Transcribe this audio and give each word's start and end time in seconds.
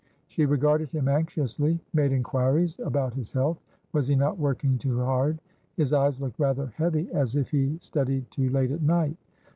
She 0.27 0.47
regarded 0.47 0.89
him 0.89 1.07
anxiously; 1.07 1.79
made 1.93 2.11
inquiries 2.11 2.79
about 2.79 3.13
his 3.13 3.31
health; 3.33 3.61
was 3.93 4.07
he 4.07 4.15
not 4.15 4.39
working 4.39 4.79
too 4.79 4.99
hard? 4.99 5.37
His 5.77 5.93
eyes 5.93 6.19
looked 6.19 6.39
rather 6.39 6.73
heavy, 6.75 7.07
as 7.11 7.35
if 7.35 7.51
he 7.51 7.77
studied 7.81 8.31
too 8.31 8.49
late 8.49 8.71
at 8.71 8.81
night. 8.81 9.17